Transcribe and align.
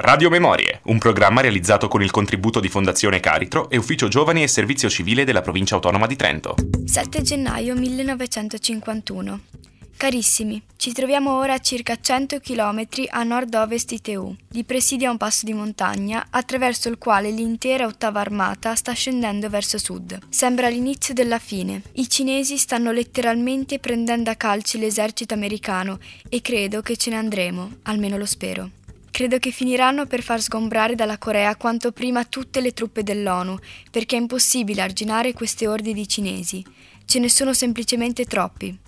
Radio 0.00 0.30
Memorie, 0.30 0.78
un 0.84 0.98
programma 0.98 1.40
realizzato 1.40 1.88
con 1.88 2.04
il 2.04 2.12
contributo 2.12 2.60
di 2.60 2.68
Fondazione 2.68 3.18
Caritro 3.18 3.68
e 3.68 3.78
Ufficio 3.78 4.06
Giovani 4.06 4.44
e 4.44 4.46
Servizio 4.46 4.88
Civile 4.88 5.24
della 5.24 5.40
Provincia 5.40 5.74
Autonoma 5.74 6.06
di 6.06 6.14
Trento. 6.14 6.54
7 6.84 7.20
gennaio 7.22 7.74
1951. 7.74 9.40
Carissimi, 9.96 10.62
ci 10.76 10.92
troviamo 10.92 11.36
ora 11.36 11.54
a 11.54 11.58
circa 11.58 11.96
100 12.00 12.38
km 12.38 12.86
a 13.08 13.24
nord-ovest 13.24 13.88
di 13.88 14.00
Teù, 14.00 14.32
di 14.46 14.62
presidio 14.62 15.08
a 15.08 15.10
un 15.10 15.16
passo 15.16 15.44
di 15.44 15.52
montagna, 15.52 16.28
attraverso 16.30 16.88
il 16.88 16.98
quale 16.98 17.32
l'intera 17.32 17.84
ottava 17.84 18.20
armata 18.20 18.76
sta 18.76 18.92
scendendo 18.92 19.48
verso 19.48 19.78
sud. 19.78 20.16
Sembra 20.28 20.68
l'inizio 20.68 21.12
della 21.12 21.40
fine. 21.40 21.82
I 21.94 22.08
cinesi 22.08 22.56
stanno 22.56 22.92
letteralmente 22.92 23.80
prendendo 23.80 24.30
a 24.30 24.36
calci 24.36 24.78
l'esercito 24.78 25.34
americano 25.34 25.98
e 26.28 26.40
credo 26.40 26.82
che 26.82 26.96
ce 26.96 27.10
ne 27.10 27.16
andremo, 27.16 27.78
almeno 27.82 28.16
lo 28.16 28.26
spero. 28.26 28.70
Credo 29.10 29.38
che 29.38 29.50
finiranno 29.50 30.06
per 30.06 30.22
far 30.22 30.40
sgombrare 30.40 30.94
dalla 30.94 31.18
Corea 31.18 31.56
quanto 31.56 31.92
prima 31.92 32.24
tutte 32.24 32.60
le 32.60 32.72
truppe 32.72 33.02
dell'ONU, 33.02 33.58
perché 33.90 34.16
è 34.16 34.20
impossibile 34.20 34.82
arginare 34.82 35.32
queste 35.32 35.66
orde 35.66 35.92
di 35.92 36.06
cinesi. 36.06 36.64
Ce 37.04 37.18
ne 37.18 37.28
sono 37.28 37.52
semplicemente 37.52 38.24
troppi. 38.24 38.78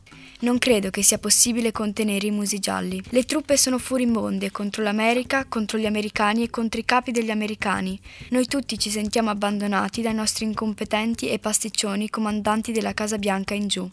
Non 0.42 0.58
credo 0.58 0.88
che 0.88 1.02
sia 1.02 1.18
possibile 1.18 1.70
contenere 1.70 2.26
i 2.26 2.30
musi 2.30 2.60
gialli. 2.60 3.02
Le 3.10 3.24
truppe 3.24 3.58
sono 3.58 3.76
furibonde 3.76 4.50
contro 4.50 4.82
l'America, 4.82 5.44
contro 5.46 5.76
gli 5.76 5.84
americani 5.84 6.44
e 6.44 6.50
contro 6.50 6.80
i 6.80 6.84
capi 6.86 7.10
degli 7.10 7.30
americani. 7.30 8.00
Noi 8.30 8.46
tutti 8.46 8.78
ci 8.78 8.88
sentiamo 8.88 9.28
abbandonati 9.28 10.00
dai 10.00 10.14
nostri 10.14 10.46
incompetenti 10.46 11.28
e 11.28 11.38
pasticcioni 11.38 12.08
comandanti 12.08 12.72
della 12.72 12.94
Casa 12.94 13.18
Bianca 13.18 13.52
in 13.52 13.68
giù. 13.68 13.90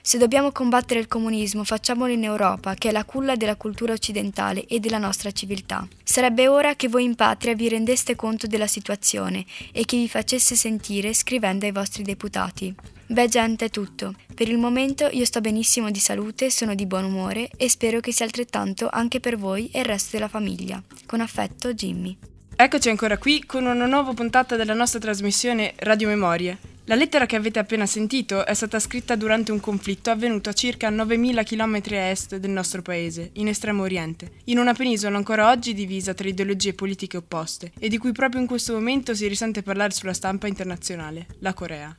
Se 0.00 0.18
dobbiamo 0.18 0.52
combattere 0.52 1.00
il 1.00 1.08
comunismo, 1.08 1.64
facciamolo 1.64 2.12
in 2.12 2.24
Europa, 2.24 2.74
che 2.74 2.88
è 2.88 2.92
la 2.92 3.04
culla 3.04 3.36
della 3.36 3.56
cultura 3.56 3.92
occidentale 3.92 4.66
e 4.66 4.80
della 4.80 4.98
nostra 4.98 5.30
civiltà. 5.32 5.86
Sarebbe 6.02 6.48
ora 6.48 6.76
che 6.76 6.88
voi 6.88 7.04
in 7.04 7.14
patria 7.14 7.54
vi 7.54 7.68
rendeste 7.68 8.16
conto 8.16 8.46
della 8.46 8.66
situazione 8.66 9.44
e 9.72 9.84
che 9.84 9.96
vi 9.96 10.08
facesse 10.08 10.54
sentire 10.54 11.12
scrivendo 11.12 11.66
ai 11.66 11.72
vostri 11.72 12.02
deputati. 12.02 12.74
Beh 13.06 13.28
gente 13.28 13.66
è 13.66 13.70
tutto. 13.70 14.14
Per 14.34 14.48
il 14.48 14.58
momento 14.58 15.08
io 15.10 15.24
sto 15.24 15.40
benissimo 15.40 15.90
di 15.90 15.98
salute, 15.98 16.50
sono 16.50 16.74
di 16.74 16.86
buon 16.86 17.04
umore 17.04 17.48
e 17.56 17.68
spero 17.68 18.00
che 18.00 18.12
sia 18.12 18.24
altrettanto 18.26 18.88
anche 18.90 19.18
per 19.18 19.38
voi 19.38 19.70
e 19.72 19.80
il 19.80 19.86
resto 19.86 20.10
della 20.12 20.28
famiglia. 20.28 20.82
Con 21.06 21.20
affetto 21.20 21.72
Jimmy. 21.72 22.16
Eccoci 22.54 22.88
ancora 22.88 23.18
qui 23.18 23.44
con 23.46 23.66
una 23.66 23.86
nuova 23.86 24.12
puntata 24.12 24.56
della 24.56 24.74
nostra 24.74 24.98
trasmissione 24.98 25.74
Radio 25.76 26.08
Memorie. 26.08 26.77
La 26.88 26.94
lettera 26.94 27.26
che 27.26 27.36
avete 27.36 27.58
appena 27.58 27.84
sentito 27.84 28.46
è 28.46 28.54
stata 28.54 28.80
scritta 28.80 29.14
durante 29.14 29.52
un 29.52 29.60
conflitto 29.60 30.08
avvenuto 30.08 30.48
a 30.48 30.54
circa 30.54 30.90
9.000 30.90 31.44
km 31.44 31.82
a 31.92 32.08
est 32.08 32.36
del 32.36 32.50
nostro 32.50 32.80
paese, 32.80 33.28
in 33.34 33.48
estremo 33.48 33.82
oriente, 33.82 34.36
in 34.44 34.56
una 34.56 34.72
penisola 34.72 35.18
ancora 35.18 35.50
oggi 35.50 35.74
divisa 35.74 36.14
tra 36.14 36.26
ideologie 36.26 36.72
politiche 36.72 37.18
opposte 37.18 37.72
e 37.78 37.90
di 37.90 37.98
cui 37.98 38.12
proprio 38.12 38.40
in 38.40 38.46
questo 38.46 38.72
momento 38.72 39.14
si 39.14 39.26
risente 39.26 39.62
parlare 39.62 39.92
sulla 39.92 40.14
stampa 40.14 40.46
internazionale, 40.46 41.26
la 41.40 41.52
Corea. 41.52 41.94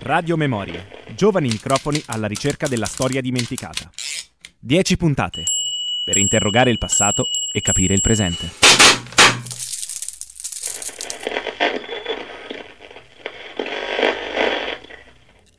Radio 0.00 0.36
Memorie. 0.36 0.88
Giovani 1.16 1.48
microfoni 1.48 2.02
alla 2.08 2.26
ricerca 2.26 2.68
della 2.68 2.84
storia 2.84 3.22
dimenticata. 3.22 3.90
10 4.58 4.96
puntate 4.98 5.44
per 6.04 6.18
interrogare 6.18 6.70
il 6.70 6.76
passato 6.76 7.30
e 7.50 7.62
capire 7.62 7.94
il 7.94 8.02
presente. 8.02 8.63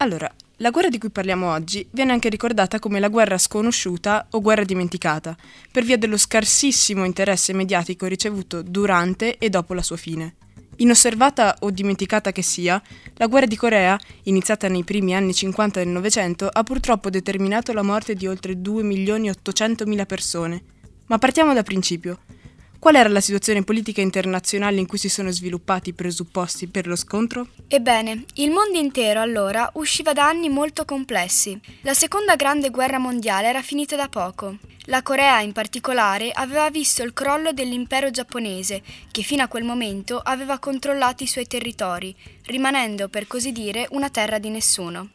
Allora, 0.05 0.31
la 0.57 0.69
guerra 0.69 0.89
di 0.89 0.99
cui 0.99 1.09
parliamo 1.09 1.51
oggi 1.51 1.87
viene 1.89 2.11
anche 2.11 2.29
ricordata 2.29 2.77
come 2.77 2.99
la 2.99 3.07
guerra 3.07 3.39
sconosciuta 3.39 4.27
o 4.29 4.39
guerra 4.39 4.63
dimenticata, 4.63 5.35
per 5.71 5.83
via 5.83 5.97
dello 5.97 6.15
scarsissimo 6.15 7.03
interesse 7.03 7.53
mediatico 7.53 8.05
ricevuto 8.05 8.61
durante 8.61 9.39
e 9.39 9.49
dopo 9.49 9.73
la 9.73 9.81
sua 9.81 9.97
fine. 9.97 10.35
Inosservata 10.75 11.55
o 11.61 11.71
dimenticata 11.71 12.31
che 12.31 12.43
sia, 12.43 12.79
la 13.15 13.25
guerra 13.25 13.47
di 13.47 13.55
Corea, 13.55 13.99
iniziata 14.25 14.67
nei 14.67 14.83
primi 14.83 15.15
anni 15.15 15.33
50 15.33 15.79
del 15.79 15.89
Novecento, 15.89 16.49
ha 16.49 16.61
purtroppo 16.61 17.09
determinato 17.09 17.73
la 17.73 17.81
morte 17.81 18.13
di 18.13 18.27
oltre 18.27 18.53
2.800.000 18.53 20.05
persone. 20.05 20.63
Ma 21.07 21.17
partiamo 21.17 21.51
da 21.55 21.63
principio. 21.63 22.19
Qual 22.79 22.95
era 22.95 23.09
la 23.09 23.21
situazione 23.21 23.63
politica 23.63 24.01
internazionale 24.01 24.79
in 24.79 24.85
cui 24.85 24.99
si 24.99 25.09
sono 25.09 25.31
sviluppati 25.31 25.89
i 25.89 25.93
presupposti 25.93 26.67
per 26.67 26.85
lo 26.85 26.95
scontro? 26.95 27.47
Ebbene, 27.67 28.25
il 28.35 28.51
mondo 28.51 28.77
intero 28.77 29.21
allora 29.21 29.69
usciva 29.73 30.13
da 30.13 30.27
anni 30.27 30.49
molto 30.49 30.85
complessi. 30.85 31.59
La 31.81 31.93
seconda 31.93 32.35
grande 32.35 32.69
guerra 32.69 32.99
mondiale 32.99 33.47
era 33.47 33.63
finita 33.63 33.95
da 33.95 34.07
poco. 34.07 34.57
La 34.87 35.01
Corea 35.01 35.41
in 35.41 35.51
particolare 35.51 36.29
aveva 36.31 36.69
visto 36.69 37.01
il 37.01 37.13
crollo 37.13 37.53
dell'impero 37.53 38.11
giapponese, 38.11 38.83
che 39.11 39.23
fino 39.23 39.41
a 39.41 39.47
quel 39.47 39.63
momento 39.63 40.19
aveva 40.19 40.59
controllato 40.59 41.23
i 41.23 41.27
suoi 41.27 41.47
territori, 41.47 42.15
rimanendo 42.43 43.09
per 43.09 43.25
così 43.25 43.51
dire 43.51 43.87
una 43.91 44.11
terra 44.11 44.37
di 44.37 44.49
nessuno. 44.49 45.09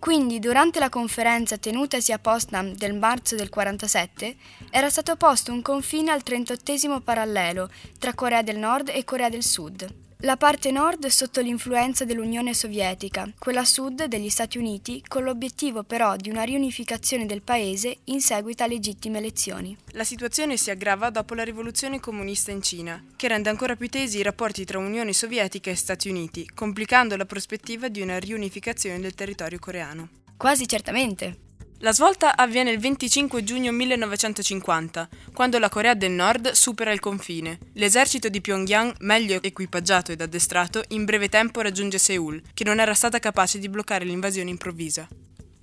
Quindi, 0.00 0.38
durante 0.38 0.78
la 0.78 0.88
conferenza 0.88 1.58
tenutasi 1.58 2.10
a 2.10 2.18
Potsdam 2.18 2.72
del 2.74 2.94
marzo 2.94 3.36
del 3.36 3.50
47, 3.50 4.34
era 4.70 4.88
stato 4.88 5.14
posto 5.16 5.52
un 5.52 5.60
confine 5.60 6.10
al 6.10 6.22
38 6.22 7.02
parallelo 7.02 7.68
tra 7.98 8.14
Corea 8.14 8.40
del 8.40 8.56
Nord 8.56 8.88
e 8.88 9.04
Corea 9.04 9.28
del 9.28 9.44
Sud. 9.44 10.09
La 10.22 10.36
parte 10.36 10.70
nord 10.70 11.06
sotto 11.06 11.40
l'influenza 11.40 12.04
dell'Unione 12.04 12.52
Sovietica, 12.52 13.32
quella 13.38 13.64
sud 13.64 14.04
degli 14.04 14.28
Stati 14.28 14.58
Uniti, 14.58 15.02
con 15.08 15.24
l'obiettivo 15.24 15.82
però 15.82 16.14
di 16.16 16.28
una 16.28 16.42
riunificazione 16.42 17.24
del 17.24 17.40
paese 17.40 18.00
in 18.04 18.20
seguito 18.20 18.62
a 18.62 18.66
legittime 18.66 19.16
elezioni. 19.16 19.74
La 19.92 20.04
situazione 20.04 20.58
si 20.58 20.70
aggrava 20.70 21.08
dopo 21.08 21.32
la 21.32 21.42
rivoluzione 21.42 22.00
comunista 22.00 22.50
in 22.50 22.60
Cina, 22.60 23.02
che 23.16 23.28
rende 23.28 23.48
ancora 23.48 23.76
più 23.76 23.88
tesi 23.88 24.18
i 24.18 24.22
rapporti 24.22 24.66
tra 24.66 24.76
Unione 24.76 25.14
Sovietica 25.14 25.70
e 25.70 25.74
Stati 25.74 26.10
Uniti, 26.10 26.46
complicando 26.52 27.16
la 27.16 27.24
prospettiva 27.24 27.88
di 27.88 28.02
una 28.02 28.18
riunificazione 28.18 29.00
del 29.00 29.14
territorio 29.14 29.58
coreano. 29.58 30.10
Quasi 30.36 30.68
certamente. 30.68 31.48
La 31.82 31.94
svolta 31.94 32.36
avviene 32.36 32.70
il 32.70 32.78
25 32.78 33.42
giugno 33.42 33.72
1950, 33.72 35.08
quando 35.32 35.58
la 35.58 35.70
Corea 35.70 35.94
del 35.94 36.10
Nord 36.10 36.50
supera 36.50 36.92
il 36.92 37.00
confine. 37.00 37.58
L'esercito 37.72 38.28
di 38.28 38.42
Pyongyang, 38.42 38.96
meglio 38.98 39.42
equipaggiato 39.42 40.12
ed 40.12 40.20
addestrato, 40.20 40.82
in 40.88 41.06
breve 41.06 41.30
tempo 41.30 41.62
raggiunge 41.62 41.96
Seoul, 41.96 42.42
che 42.52 42.64
non 42.64 42.80
era 42.80 42.92
stata 42.92 43.18
capace 43.18 43.58
di 43.58 43.70
bloccare 43.70 44.04
l'invasione 44.04 44.50
improvvisa. 44.50 45.08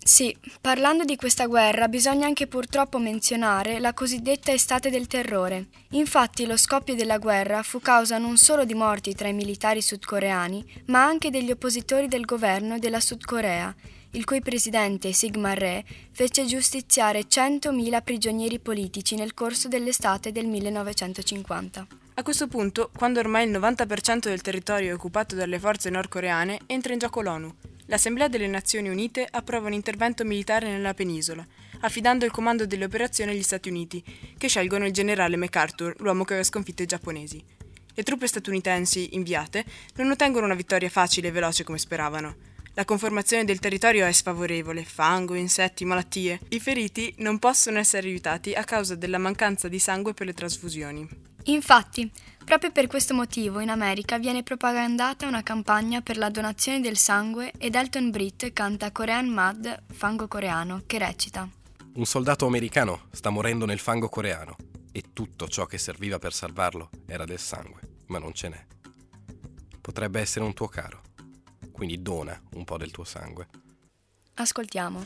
Sì, 0.04 0.36
parlando 0.60 1.04
di 1.04 1.18
questa 1.18 1.46
guerra 1.46 1.88
bisogna 1.88 2.26
anche 2.26 2.48
purtroppo 2.48 2.98
menzionare 2.98 3.78
la 3.78 3.94
cosiddetta 3.94 4.52
estate 4.52 4.90
del 4.90 5.06
terrore. 5.06 5.68
Infatti 5.92 6.48
lo 6.48 6.58
scoppio 6.58 6.96
della 6.96 7.20
guerra 7.20 7.62
fu 7.62 7.80
causa 7.80 8.18
non 8.18 8.38
solo 8.38 8.66
di 8.66 8.74
morti 8.74 9.14
tra 9.14 9.28
i 9.28 9.34
militari 9.34 9.84
sudcoreani, 9.84 10.82
ma 10.88 11.04
anche 11.04 11.30
degli 11.30 11.52
oppositori 11.52 12.08
del 12.08 12.26
governo 12.26 12.80
della 12.80 13.02
Sud 13.02 13.24
Corea, 13.24 13.76
il 14.18 14.26
cui 14.26 14.42
presidente 14.42 15.14
Sigmar 15.14 15.60
Re 15.60 15.86
fece 16.12 16.46
giustiziare 16.46 17.28
100.000 17.28 18.02
prigionieri 18.02 18.58
politici 18.58 19.16
nel 19.16 19.36
corso 19.36 19.68
dell'estate 19.68 20.32
del 20.32 20.48
1950. 20.48 21.88
A 22.16 22.24
questo 22.24 22.48
punto, 22.48 22.90
quando 22.98 23.20
ormai 23.20 23.48
il 23.48 23.56
90% 23.56 24.22
del 24.22 24.42
territorio 24.42 24.90
è 24.90 24.94
occupato 24.94 25.36
dalle 25.36 25.60
forze 25.60 25.92
nordcoreane, 25.92 26.62
entra 26.66 26.94
in 26.94 27.00
gioco 27.00 27.22
l'ONU. 27.22 27.54
L'Assemblea 27.86 28.28
delle 28.28 28.48
Nazioni 28.48 28.90
Unite 28.90 29.28
approva 29.30 29.68
un 29.68 29.74
intervento 29.74 30.24
militare 30.24 30.68
nella 30.68 30.96
penisola, 30.96 31.46
affidando 31.82 32.26
il 32.26 32.32
comando 32.32 32.66
delle 32.66 32.86
operazioni 32.86 33.32
agli 33.34 33.44
Stati 33.44 33.70
Uniti, 33.70 34.04
che 34.36 34.48
scelgono 34.48 34.88
il 34.88 34.94
generale 34.94 35.38
MacArthur, 35.38 35.94
l'uomo 36.00 36.24
che 36.24 36.34
aveva 36.34 36.48
sconfitto 36.48 36.82
i 36.82 36.88
giapponesi. 36.88 37.44
Le 37.94 38.04
truppe 38.04 38.26
statunitensi 38.26 39.16
inviate 39.16 39.64
non 39.98 40.10
ottengono 40.10 40.46
una 40.46 40.56
vittoria 40.56 40.90
facile 40.90 41.28
e 41.28 41.32
veloce 41.32 41.64
come 41.64 41.78
speravano. 41.78 42.47
La 42.78 42.86
conformazione 42.86 43.44
del 43.44 43.58
territorio 43.58 44.06
è 44.06 44.12
sfavorevole, 44.12 44.84
fango, 44.86 45.34
insetti, 45.34 45.84
malattie. 45.84 46.40
I 46.50 46.60
feriti 46.60 47.12
non 47.18 47.40
possono 47.40 47.80
essere 47.80 48.08
aiutati 48.08 48.54
a 48.54 48.64
causa 48.64 48.94
della 48.94 49.18
mancanza 49.18 49.68
di 49.68 49.80
sangue 49.80 50.14
per 50.14 50.28
le 50.28 50.34
trasfusioni. 50.34 51.10
Infatti, 51.46 52.08
proprio 52.46 52.72
per 52.72 52.86
questo 52.86 53.16
motivo 53.16 53.62
in 53.62 53.72
America 53.72 54.20
viene 54.20 54.44
propagandata 54.44 55.26
una 55.26 55.42
campagna 55.42 56.02
per 56.02 56.18
la 56.18 56.30
donazione 56.30 56.80
del 56.80 56.98
sangue 56.98 57.52
ed 57.58 57.74
Elton 57.74 58.12
Britt 58.12 58.54
canta 58.54 58.92
Korean 58.92 59.28
Mud, 59.28 59.86
fango 59.92 60.28
coreano, 60.28 60.84
che 60.86 61.00
recita 61.00 61.50
Un 61.94 62.06
soldato 62.06 62.46
americano 62.46 63.08
sta 63.10 63.32
morendo 63.32 63.66
nel 63.66 63.80
fango 63.80 64.08
coreano 64.08 64.56
e 64.92 65.04
tutto 65.14 65.48
ciò 65.48 65.66
che 65.66 65.80
serviva 65.80 66.20
per 66.20 66.32
salvarlo 66.32 66.92
era 67.08 67.26
del 67.26 67.40
sangue, 67.40 67.82
ma 68.10 68.20
non 68.20 68.34
ce 68.34 68.50
n'è. 68.50 68.66
Potrebbe 69.82 70.20
essere 70.20 70.46
un 70.46 70.54
tuo 70.54 70.68
caro 70.68 71.06
quindi 71.78 72.02
dona 72.02 72.42
un 72.54 72.64
po' 72.64 72.78
del 72.78 72.90
tuo 72.90 73.04
sangue. 73.04 73.48
Ascoltiamo. 74.34 75.06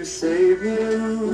To 0.00 0.06
save 0.06 0.62
him, 0.62 1.29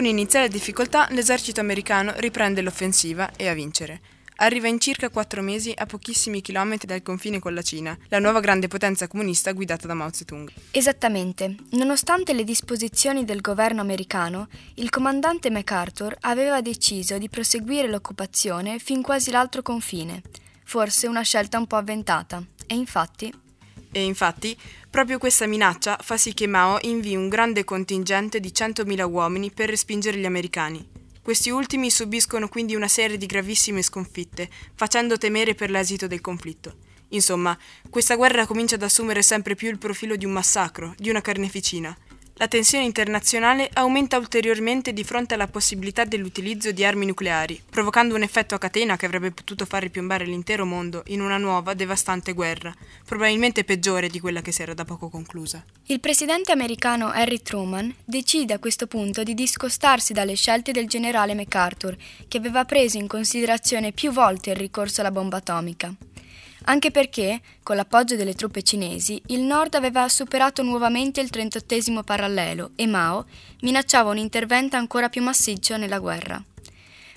un'iniziale 0.00 0.48
difficoltà, 0.48 1.06
l'esercito 1.10 1.60
americano 1.60 2.12
riprende 2.16 2.62
l'offensiva 2.62 3.30
e 3.36 3.48
a 3.48 3.54
vincere. 3.54 4.00
Arriva 4.36 4.66
in 4.66 4.80
circa 4.80 5.10
quattro 5.10 5.42
mesi 5.42 5.74
a 5.76 5.84
pochissimi 5.84 6.40
chilometri 6.40 6.86
dal 6.86 7.02
confine 7.02 7.38
con 7.38 7.52
la 7.52 7.60
Cina, 7.60 7.96
la 8.08 8.18
nuova 8.18 8.40
grande 8.40 8.68
potenza 8.68 9.06
comunista 9.06 9.52
guidata 9.52 9.86
da 9.86 9.92
Mao 9.92 10.10
Zedong. 10.10 10.50
Esattamente. 10.70 11.56
Nonostante 11.72 12.32
le 12.32 12.44
disposizioni 12.44 13.26
del 13.26 13.42
governo 13.42 13.82
americano, 13.82 14.48
il 14.76 14.88
comandante 14.88 15.50
MacArthur 15.50 16.16
aveva 16.20 16.62
deciso 16.62 17.18
di 17.18 17.28
proseguire 17.28 17.86
l'occupazione 17.86 18.78
fin 18.78 19.02
quasi 19.02 19.30
l'altro 19.30 19.60
confine. 19.60 20.22
Forse 20.64 21.06
una 21.06 21.22
scelta 21.22 21.58
un 21.58 21.66
po' 21.66 21.76
avventata. 21.76 22.42
E 22.66 22.74
infatti... 22.74 23.39
E 23.92 24.04
infatti, 24.04 24.56
proprio 24.88 25.18
questa 25.18 25.46
minaccia 25.46 25.98
fa 26.00 26.16
sì 26.16 26.32
che 26.32 26.46
Mao 26.46 26.78
invii 26.80 27.16
un 27.16 27.28
grande 27.28 27.64
contingente 27.64 28.38
di 28.38 28.50
100.000 28.50 29.10
uomini 29.10 29.50
per 29.50 29.68
respingere 29.68 30.18
gli 30.18 30.26
americani. 30.26 30.86
Questi 31.22 31.50
ultimi 31.50 31.90
subiscono 31.90 32.48
quindi 32.48 32.74
una 32.74 32.88
serie 32.88 33.18
di 33.18 33.26
gravissime 33.26 33.82
sconfitte, 33.82 34.48
facendo 34.74 35.18
temere 35.18 35.54
per 35.54 35.70
l'esito 35.70 36.06
del 36.06 36.20
conflitto. 36.20 36.76
Insomma, 37.08 37.56
questa 37.88 38.14
guerra 38.14 38.46
comincia 38.46 38.76
ad 38.76 38.82
assumere 38.82 39.22
sempre 39.22 39.54
più 39.54 39.68
il 39.68 39.78
profilo 39.78 40.16
di 40.16 40.24
un 40.24 40.32
massacro, 40.32 40.94
di 40.96 41.10
una 41.10 41.20
carneficina. 41.20 41.96
La 42.40 42.48
tensione 42.48 42.86
internazionale 42.86 43.68
aumenta 43.74 44.16
ulteriormente 44.16 44.94
di 44.94 45.04
fronte 45.04 45.34
alla 45.34 45.46
possibilità 45.46 46.06
dell'utilizzo 46.06 46.72
di 46.72 46.86
armi 46.86 47.04
nucleari, 47.04 47.60
provocando 47.68 48.14
un 48.14 48.22
effetto 48.22 48.54
a 48.54 48.58
catena 48.58 48.96
che 48.96 49.04
avrebbe 49.04 49.30
potuto 49.30 49.66
far 49.66 49.82
ripiombare 49.82 50.24
l'intero 50.24 50.64
mondo 50.64 51.02
in 51.08 51.20
una 51.20 51.36
nuova, 51.36 51.74
devastante 51.74 52.32
guerra, 52.32 52.74
probabilmente 53.04 53.62
peggiore 53.64 54.08
di 54.08 54.20
quella 54.20 54.40
che 54.40 54.52
si 54.52 54.62
era 54.62 54.72
da 54.72 54.86
poco 54.86 55.10
conclusa. 55.10 55.62
Il 55.88 56.00
presidente 56.00 56.50
americano 56.50 57.08
Harry 57.08 57.42
Truman 57.42 57.94
decide 58.06 58.54
a 58.54 58.58
questo 58.58 58.86
punto 58.86 59.22
di 59.22 59.34
discostarsi 59.34 60.14
dalle 60.14 60.34
scelte 60.34 60.72
del 60.72 60.88
generale 60.88 61.34
MacArthur, 61.34 61.94
che 62.26 62.38
aveva 62.38 62.64
preso 62.64 62.96
in 62.96 63.06
considerazione 63.06 63.92
più 63.92 64.12
volte 64.12 64.48
il 64.48 64.56
ricorso 64.56 65.02
alla 65.02 65.10
bomba 65.10 65.36
atomica. 65.36 65.94
Anche 66.70 66.92
perché, 66.92 67.40
con 67.64 67.74
l'appoggio 67.74 68.14
delle 68.14 68.34
truppe 68.34 68.62
cinesi, 68.62 69.20
il 69.26 69.40
Nord 69.40 69.74
aveva 69.74 70.08
superato 70.08 70.62
nuovamente 70.62 71.20
il 71.20 71.28
38 71.28 72.04
parallelo 72.04 72.70
e 72.76 72.86
Mao 72.86 73.26
minacciava 73.62 74.10
un 74.10 74.18
intervento 74.18 74.76
ancora 74.76 75.08
più 75.08 75.20
massiccio 75.20 75.76
nella 75.76 75.98
guerra. 75.98 76.40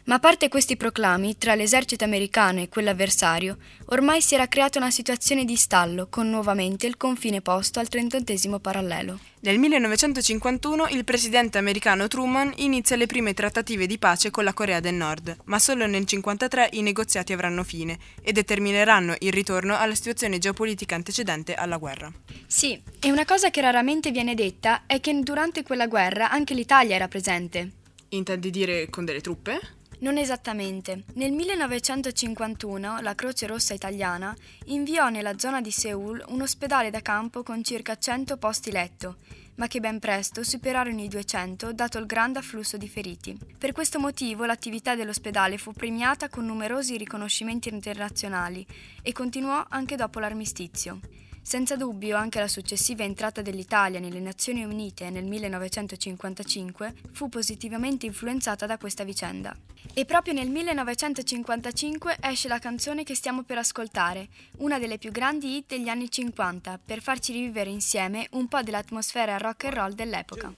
Ma 0.05 0.15
a 0.15 0.19
parte 0.19 0.49
questi 0.49 0.75
proclami, 0.75 1.37
tra 1.37 1.55
l'esercito 1.55 2.03
americano 2.03 2.59
e 2.59 2.67
quello 2.67 2.89
avversario, 2.89 3.57
ormai 3.85 4.21
si 4.21 4.33
era 4.33 4.49
creata 4.49 4.77
una 4.77 4.91
situazione 4.91 5.45
di 5.45 5.55
stallo, 5.55 6.07
con 6.09 6.29
nuovamente 6.29 6.87
il 6.87 6.97
confine 6.97 7.39
posto 7.39 7.79
al 7.79 7.87
38 7.87 8.59
parallelo. 8.59 9.17
Nel 9.39 9.57
1951 9.59 10.87
il 10.89 11.05
presidente 11.05 11.57
americano 11.57 12.09
Truman 12.09 12.51
inizia 12.57 12.97
le 12.97 13.05
prime 13.05 13.33
trattative 13.33 13.87
di 13.87 13.97
pace 13.97 14.29
con 14.29 14.43
la 14.43 14.51
Corea 14.51 14.81
del 14.81 14.93
Nord, 14.93 15.37
ma 15.45 15.57
solo 15.57 15.85
nel 15.87 16.03
1953 16.05 16.69
i 16.73 16.81
negoziati 16.81 17.31
avranno 17.31 17.63
fine 17.63 17.97
e 18.21 18.33
determineranno 18.33 19.15
il 19.19 19.31
ritorno 19.31 19.77
alla 19.77 19.95
situazione 19.95 20.37
geopolitica 20.37 20.95
antecedente 20.95 21.53
alla 21.53 21.77
guerra. 21.77 22.11
Sì, 22.45 22.81
e 22.99 23.09
una 23.09 23.23
cosa 23.23 23.49
che 23.49 23.61
raramente 23.61 24.11
viene 24.11 24.35
detta 24.35 24.83
è 24.85 24.99
che 24.99 25.17
durante 25.21 25.63
quella 25.63 25.87
guerra 25.87 26.29
anche 26.29 26.53
l'Italia 26.53 26.95
era 26.95 27.07
presente. 27.07 27.71
Intendi 28.09 28.49
dire 28.49 28.89
con 28.89 29.05
delle 29.05 29.21
truppe? 29.21 29.81
Non 30.03 30.17
esattamente. 30.17 31.05
Nel 31.13 31.31
1951 31.31 32.99
la 32.99 33.15
Croce 33.15 33.47
Rossa 33.47 33.73
italiana 33.73 34.35
inviò 34.65 35.07
nella 35.07 35.37
zona 35.39 35.61
di 35.61 35.71
Seoul 35.71 36.21
un 36.27 36.41
ospedale 36.41 36.89
da 36.89 36.99
campo 36.99 37.41
con 37.41 37.63
circa 37.63 37.97
100 37.97 38.35
posti 38.35 38.69
letto, 38.69 39.15
ma 39.55 39.67
che 39.67 39.79
ben 39.79 39.99
presto 39.99 40.43
superarono 40.43 41.01
i 41.01 41.07
200 41.07 41.71
dato 41.71 41.99
il 41.99 42.05
grande 42.05 42.39
afflusso 42.39 42.75
di 42.75 42.89
feriti. 42.89 43.39
Per 43.57 43.71
questo 43.71 43.97
motivo 43.97 44.43
l'attività 44.43 44.93
dell'ospedale 44.93 45.57
fu 45.57 45.71
premiata 45.71 46.27
con 46.27 46.45
numerosi 46.45 46.97
riconoscimenti 46.97 47.69
internazionali 47.69 48.67
e 49.01 49.13
continuò 49.13 49.65
anche 49.69 49.95
dopo 49.95 50.19
l'armistizio. 50.19 50.99
Senza 51.45 51.75
dubbio 51.75 52.15
anche 52.15 52.39
la 52.39 52.47
successiva 52.47 53.03
entrata 53.03 53.41
dell'Italia 53.41 53.99
nelle 53.99 54.21
Nazioni 54.21 54.63
Unite 54.63 55.09
nel 55.09 55.25
1955 55.25 56.93
fu 57.11 57.27
positivamente 57.27 58.05
influenzata 58.05 58.65
da 58.65 58.77
questa 58.77 59.03
vicenda. 59.03 59.53
E 59.93 60.05
proprio 60.05 60.33
nel 60.33 60.49
1955 60.49 62.17
esce 62.21 62.47
la 62.47 62.59
canzone 62.59 63.03
che 63.03 63.13
stiamo 63.13 63.43
per 63.43 63.57
ascoltare, 63.57 64.29
una 64.59 64.79
delle 64.79 64.97
più 64.97 65.11
grandi 65.11 65.57
hit 65.57 65.65
degli 65.67 65.89
anni 65.89 66.09
50, 66.09 66.79
per 66.83 67.01
farci 67.01 67.33
rivivere 67.33 67.69
insieme 67.69 68.27
un 68.31 68.47
po' 68.47 68.61
dell'atmosfera 68.61 69.37
rock 69.37 69.65
and 69.65 69.73
roll 69.73 69.91
dell'epoca. 69.91 70.53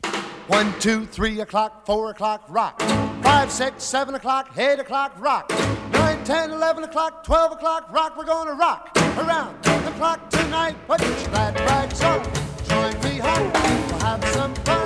One, 0.47 0.71
two, 0.77 1.07
three 1.09 1.41
o'clock, 1.41 1.83
four 1.85 2.11
o'clock, 2.11 2.43
rock. 2.49 2.83
Five, 3.23 3.49
six, 3.49 3.83
seven 3.83 4.13
o'clock, 4.13 4.51
eight 4.55 4.79
o'clock, 4.79 5.13
rock. 5.17 5.51
Nine, 5.91 6.21
ten, 6.23 6.51
eleven 6.51 6.83
o'clock, 6.83 7.23
twelve 7.23 7.51
o'clock, 7.51 7.91
rock. 7.91 8.15
We're 8.15 8.27
gonna 8.27 8.53
rock 8.53 8.91
around 9.17 9.74
the 9.95 9.99
clock 9.99 10.29
tonight. 10.29 10.75
Put 10.87 11.01
your 11.01 11.29
glad 11.29 11.59
rags 11.59 12.01
on. 12.03 12.23
Join 12.67 12.93
me 13.03 13.19
home. 13.19 13.51
We'll 13.53 13.99
have 13.99 14.25
some 14.25 14.53
fun 14.55 14.84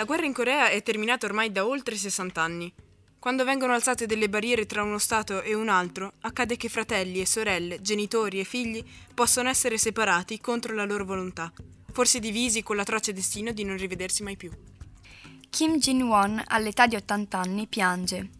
La 0.00 0.06
guerra 0.06 0.24
in 0.24 0.32
Corea 0.32 0.70
è 0.70 0.82
terminata 0.82 1.26
ormai 1.26 1.52
da 1.52 1.66
oltre 1.66 1.94
60 1.94 2.40
anni. 2.40 2.72
Quando 3.18 3.44
vengono 3.44 3.74
alzate 3.74 4.06
delle 4.06 4.30
barriere 4.30 4.64
tra 4.64 4.82
uno 4.82 4.96
Stato 4.96 5.42
e 5.42 5.52
un 5.52 5.68
altro, 5.68 6.14
accade 6.22 6.56
che 6.56 6.70
fratelli 6.70 7.20
e 7.20 7.26
sorelle, 7.26 7.82
genitori 7.82 8.40
e 8.40 8.44
figli 8.44 8.82
possono 9.12 9.50
essere 9.50 9.76
separati 9.76 10.40
contro 10.40 10.74
la 10.74 10.86
loro 10.86 11.04
volontà, 11.04 11.52
forse 11.92 12.18
divisi 12.18 12.62
con 12.62 12.76
l'atroce 12.76 13.12
destino 13.12 13.52
di 13.52 13.62
non 13.62 13.76
rivedersi 13.76 14.22
mai 14.22 14.38
più. 14.38 14.50
Kim 15.50 15.76
Jin-won, 15.76 16.44
all'età 16.46 16.86
di 16.86 16.96
80 16.96 17.38
anni, 17.38 17.66
piange. 17.66 18.30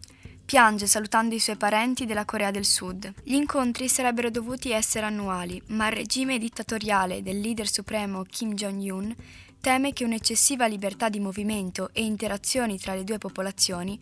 Piange 0.43 0.87
salutando 0.87 1.35
i 1.35 1.39
suoi 1.39 1.57
parenti 1.57 2.07
della 2.07 2.25
Corea 2.25 2.49
del 2.49 2.65
Sud. 2.65 3.13
Gli 3.23 3.35
incontri 3.35 3.87
sarebbero 3.87 4.31
dovuti 4.31 4.71
essere 4.71 5.05
annuali, 5.05 5.61
ma 5.67 5.89
il 5.89 5.93
regime 5.93 6.39
dittatoriale 6.39 7.21
del 7.21 7.39
leader 7.39 7.69
supremo 7.69 8.23
Kim 8.23 8.55
Jong-un 8.55 9.15
teme 9.61 9.93
che 9.93 10.03
un'eccessiva 10.03 10.65
libertà 10.65 11.07
di 11.07 11.19
movimento 11.19 11.91
e 11.93 12.03
interazioni 12.03 12.79
tra 12.79 12.95
le 12.95 13.03
due 13.03 13.19
popolazioni 13.19 13.97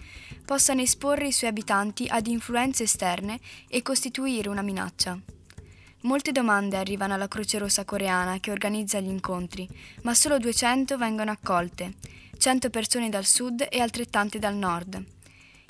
possano 0.46 0.82
esporre 0.82 1.28
i 1.28 1.32
suoi 1.34 1.50
abitanti 1.50 2.08
ad 2.10 2.28
influenze 2.28 2.84
esterne 2.84 3.40
e 3.68 3.82
costituire 3.82 4.48
una 4.48 4.62
minaccia. 4.62 5.20
Molte 6.04 6.32
domande 6.32 6.78
arrivano 6.78 7.14
alla 7.14 7.28
Croce 7.28 7.58
Rossa 7.58 7.84
coreana 7.84 8.40
che 8.40 8.52
organizza 8.52 9.02
gli 9.02 9.10
incontri, 9.10 9.68
ma 10.04 10.14
solo 10.14 10.40
200 10.40 10.98
vengono 10.98 11.32
accolte, 11.32 11.96
100 12.38 12.70
persone 12.70 13.10
dal 13.10 13.26
sud 13.26 13.68
e 13.70 13.82
altrettante 13.82 14.40
dal 14.40 14.56
nord. 14.56 15.19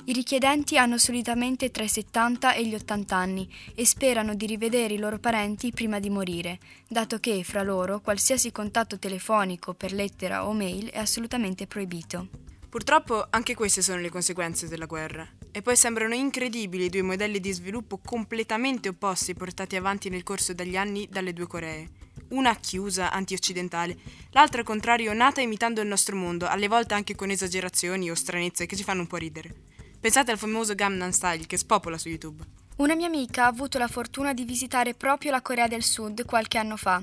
I 0.04 0.12
richiedenti 0.12 0.78
hanno 0.78 0.96
solitamente 0.96 1.70
tra 1.70 1.84
i 1.84 1.88
70 1.88 2.54
e 2.54 2.66
gli 2.66 2.74
80 2.74 3.14
anni 3.14 3.48
e 3.74 3.84
sperano 3.84 4.34
di 4.34 4.46
rivedere 4.46 4.94
i 4.94 4.98
loro 4.98 5.18
parenti 5.18 5.72
prima 5.72 6.00
di 6.00 6.08
morire, 6.08 6.58
dato 6.88 7.20
che 7.20 7.44
fra 7.44 7.62
loro 7.62 8.00
qualsiasi 8.00 8.50
contatto 8.50 8.98
telefonico 8.98 9.74
per 9.74 9.92
lettera 9.92 10.46
o 10.46 10.52
mail 10.54 10.88
è 10.88 10.98
assolutamente 10.98 11.66
proibito. 11.66 12.28
Purtroppo 12.70 13.26
anche 13.30 13.54
queste 13.54 13.82
sono 13.82 14.00
le 14.00 14.10
conseguenze 14.10 14.68
della 14.68 14.86
guerra. 14.86 15.28
E 15.52 15.60
poi 15.60 15.76
sembrano 15.76 16.14
incredibili 16.14 16.84
i 16.84 16.88
due 16.88 17.02
modelli 17.02 17.38
di 17.38 17.52
sviluppo 17.52 17.98
completamente 17.98 18.88
opposti 18.88 19.34
portati 19.34 19.76
avanti 19.76 20.08
nel 20.08 20.22
corso 20.22 20.54
degli 20.54 20.76
anni 20.76 21.08
dalle 21.10 21.32
due 21.32 21.46
Coree. 21.46 21.88
Una 22.28 22.54
chiusa, 22.54 23.10
anti-occidentale, 23.10 23.98
l'altra 24.30 24.60
al 24.60 24.66
contrario 24.66 25.12
nata 25.12 25.40
imitando 25.40 25.80
il 25.80 25.88
nostro 25.88 26.16
mondo, 26.16 26.46
alle 26.46 26.68
volte 26.68 26.94
anche 26.94 27.16
con 27.16 27.30
esagerazioni 27.30 28.08
o 28.10 28.14
stranezze 28.14 28.66
che 28.66 28.76
ci 28.76 28.84
fanno 28.84 29.00
un 29.00 29.08
po' 29.08 29.16
ridere. 29.16 29.69
Pensate 30.00 30.30
al 30.30 30.38
famoso 30.38 30.74
Gangnam 30.74 31.10
Style 31.10 31.44
che 31.44 31.58
spopola 31.58 31.98
su 31.98 32.08
YouTube. 32.08 32.42
Una 32.76 32.94
mia 32.94 33.06
amica 33.06 33.44
ha 33.44 33.48
avuto 33.48 33.76
la 33.76 33.86
fortuna 33.86 34.32
di 34.32 34.44
visitare 34.46 34.94
proprio 34.94 35.30
la 35.30 35.42
Corea 35.42 35.68
del 35.68 35.82
Sud 35.82 36.24
qualche 36.24 36.56
anno 36.56 36.78
fa. 36.78 37.02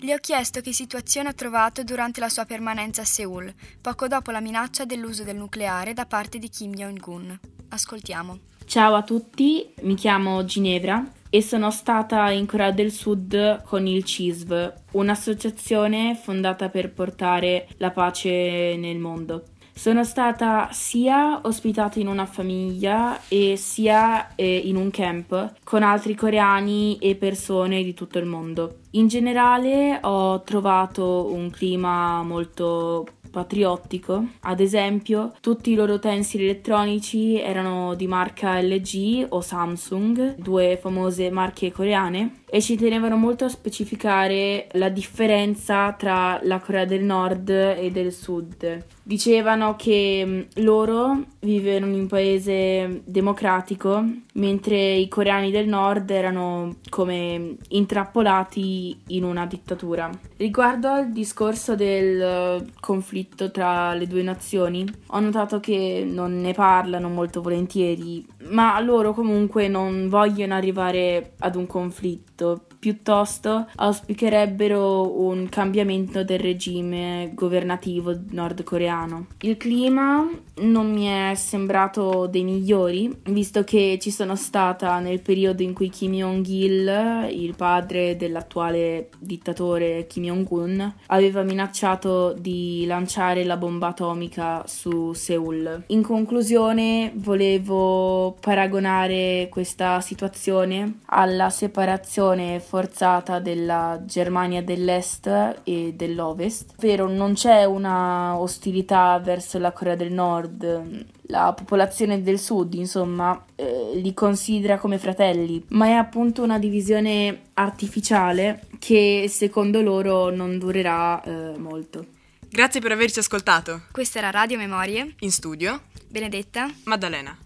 Le 0.00 0.14
ho 0.14 0.16
chiesto 0.16 0.62
che 0.62 0.72
situazione 0.72 1.28
ha 1.28 1.34
trovato 1.34 1.84
durante 1.84 2.18
la 2.18 2.30
sua 2.30 2.46
permanenza 2.46 3.02
a 3.02 3.04
Seoul, 3.04 3.52
poco 3.82 4.08
dopo 4.08 4.30
la 4.30 4.40
minaccia 4.40 4.86
dell'uso 4.86 5.22
del 5.22 5.36
nucleare 5.36 5.92
da 5.92 6.06
parte 6.06 6.38
di 6.38 6.48
Kim 6.48 6.72
Jong-un. 6.72 7.38
Ascoltiamo. 7.68 8.38
Ciao 8.64 8.94
a 8.94 9.02
tutti, 9.02 9.74
mi 9.82 9.94
chiamo 9.94 10.42
Ginevra 10.46 11.06
e 11.28 11.42
sono 11.42 11.70
stata 11.70 12.30
in 12.30 12.46
Corea 12.46 12.70
del 12.70 12.90
Sud 12.90 13.64
con 13.64 13.86
il 13.86 14.02
CISV, 14.02 14.72
un'associazione 14.92 16.16
fondata 16.16 16.70
per 16.70 16.90
portare 16.90 17.68
la 17.76 17.90
pace 17.90 18.76
nel 18.78 18.98
mondo. 18.98 19.44
Sono 19.80 20.04
stata 20.04 20.68
sia 20.72 21.40
ospitata 21.42 21.98
in 22.00 22.06
una 22.06 22.26
famiglia 22.26 23.18
e 23.28 23.56
sia 23.56 24.34
eh, 24.34 24.58
in 24.58 24.76
un 24.76 24.90
camp 24.90 25.54
con 25.64 25.82
altri 25.82 26.14
coreani 26.14 26.98
e 26.98 27.14
persone 27.14 27.82
di 27.82 27.94
tutto 27.94 28.18
il 28.18 28.26
mondo. 28.26 28.80
In 28.90 29.08
generale 29.08 29.98
ho 30.02 30.42
trovato 30.42 31.32
un 31.32 31.48
clima 31.48 32.22
molto 32.22 33.06
patriottico. 33.30 34.26
Ad 34.40 34.60
esempio, 34.60 35.32
tutti 35.40 35.70
i 35.70 35.74
loro 35.74 35.94
utensili 35.94 36.44
elettronici 36.44 37.40
erano 37.40 37.94
di 37.94 38.06
marca 38.06 38.60
LG 38.60 39.28
o 39.30 39.40
Samsung, 39.40 40.34
due 40.36 40.78
famose 40.80 41.30
marche 41.30 41.72
coreane, 41.72 42.39
e 42.52 42.60
ci 42.60 42.76
tenevano 42.76 43.16
molto 43.16 43.44
a 43.44 43.48
specificare 43.48 44.66
la 44.72 44.88
differenza 44.88 45.92
tra 45.92 46.40
la 46.42 46.58
Corea 46.58 46.84
del 46.84 47.04
Nord 47.04 47.48
e 47.48 47.90
del 47.92 48.12
Sud. 48.12 48.84
Dicevano 49.04 49.76
che 49.76 50.24
mh, 50.24 50.62
loro 50.62 51.24
vivevano 51.40 51.92
in 51.92 52.00
un 52.00 52.06
paese 52.06 53.02
democratico, 53.04 54.04
mentre 54.34 54.94
i 54.94 55.08
coreani 55.08 55.50
del 55.50 55.68
nord 55.68 56.10
erano 56.10 56.76
come 56.88 57.56
intrappolati 57.68 59.00
in 59.08 59.24
una 59.24 59.46
dittatura. 59.46 60.10
Riguardo 60.36 60.88
al 60.88 61.10
discorso 61.10 61.74
del 61.74 62.20
eh, 62.20 62.64
conflitto 62.78 63.50
tra 63.50 63.94
le 63.94 64.06
due 64.06 64.22
nazioni, 64.22 64.84
ho 65.08 65.20
notato 65.20 65.58
che 65.60 66.04
non 66.06 66.40
ne 66.40 66.52
parlano 66.52 67.08
molto 67.08 67.42
volentieri, 67.42 68.24
ma 68.48 68.78
loro 68.80 69.12
comunque 69.12 69.68
non 69.68 70.08
vogliono 70.08 70.54
arrivare 70.54 71.34
ad 71.38 71.56
un 71.56 71.66
conflitto. 71.66 72.66
Piuttosto 72.80 73.68
auspicherebbero 73.76 75.20
un 75.20 75.50
cambiamento 75.50 76.24
del 76.24 76.38
regime 76.38 77.30
governativo 77.34 78.18
nordcoreano. 78.30 79.26
Il 79.42 79.58
clima 79.58 80.26
non 80.60 80.90
mi 80.90 81.04
è 81.04 81.34
sembrato 81.34 82.26
dei 82.26 82.42
migliori, 82.42 83.14
visto 83.24 83.64
che 83.64 83.98
ci 84.00 84.10
sono 84.10 84.34
stata 84.34 84.98
nel 84.98 85.20
periodo 85.20 85.62
in 85.62 85.74
cui 85.74 85.90
Kim 85.90 86.14
Jong-il, 86.14 87.28
il 87.30 87.54
padre 87.54 88.16
dell'attuale 88.16 89.10
dittatore 89.18 90.06
Kim 90.06 90.24
Jong-un, 90.24 90.94
aveva 91.08 91.42
minacciato 91.42 92.32
di 92.32 92.86
lanciare 92.86 93.44
la 93.44 93.58
bomba 93.58 93.88
atomica 93.88 94.64
su 94.66 95.12
Seoul. 95.12 95.84
In 95.88 96.02
conclusione, 96.02 97.12
volevo 97.14 98.38
paragonare 98.40 99.48
questa 99.50 100.00
situazione 100.00 101.00
alla 101.06 101.50
separazione 101.50 102.58
forzata 102.70 103.40
della 103.40 104.00
Germania 104.04 104.62
dell'Est 104.62 105.26
e 105.64 105.92
dell'Ovest, 105.96 106.74
ovvero 106.76 107.08
non 107.08 107.34
c'è 107.34 107.64
una 107.64 108.38
ostilità 108.38 109.18
verso 109.18 109.58
la 109.58 109.72
Corea 109.72 109.96
del 109.96 110.12
Nord, 110.12 111.06
la 111.22 111.52
popolazione 111.52 112.22
del 112.22 112.38
Sud, 112.38 112.74
insomma, 112.74 113.44
eh, 113.56 113.90
li 113.94 114.14
considera 114.14 114.78
come 114.78 114.98
fratelli, 114.98 115.64
ma 115.70 115.86
è 115.86 115.92
appunto 115.94 116.44
una 116.44 116.60
divisione 116.60 117.46
artificiale 117.54 118.62
che 118.78 119.26
secondo 119.28 119.82
loro 119.82 120.30
non 120.30 120.56
durerà 120.58 121.20
eh, 121.22 121.58
molto. 121.58 122.06
Grazie 122.48 122.80
per 122.80 122.92
averci 122.92 123.18
ascoltato. 123.18 123.82
Questa 123.90 124.18
era 124.18 124.30
Radio 124.30 124.58
Memorie. 124.58 125.14
In 125.20 125.32
studio, 125.32 125.80
Benedetta. 126.08 126.70
Maddalena. 126.84 127.36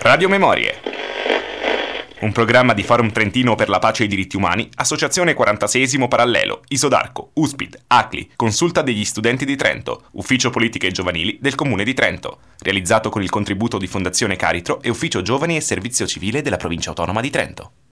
Radio 0.00 0.28
Memorie. 0.28 0.91
Un 2.22 2.30
programma 2.30 2.72
di 2.72 2.84
Forum 2.84 3.10
Trentino 3.10 3.56
per 3.56 3.68
la 3.68 3.80
pace 3.80 4.04
e 4.04 4.06
i 4.06 4.08
diritti 4.08 4.36
umani, 4.36 4.68
Associazione 4.76 5.34
46 5.34 6.06
Parallelo, 6.06 6.62
Isodarco, 6.68 7.30
Uspid, 7.34 7.76
ACLI, 7.88 8.30
Consulta 8.36 8.80
degli 8.80 9.04
studenti 9.04 9.44
di 9.44 9.56
Trento, 9.56 10.04
Ufficio 10.12 10.50
Politiche 10.50 10.92
Giovanili 10.92 11.38
del 11.40 11.56
Comune 11.56 11.82
di 11.82 11.94
Trento, 11.94 12.38
realizzato 12.60 13.10
con 13.10 13.22
il 13.22 13.28
contributo 13.30 13.76
di 13.76 13.88
Fondazione 13.88 14.36
Caritro 14.36 14.80
e 14.82 14.90
Ufficio 14.90 15.20
Giovani 15.20 15.56
e 15.56 15.60
Servizio 15.60 16.06
Civile 16.06 16.42
della 16.42 16.58
Provincia 16.58 16.90
Autonoma 16.90 17.20
di 17.20 17.30
Trento. 17.30 17.72